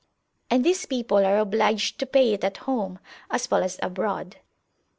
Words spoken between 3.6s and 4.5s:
as abroad.